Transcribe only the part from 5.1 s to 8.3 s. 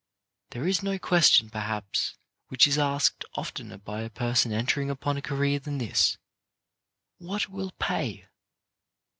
a career than this— What will pay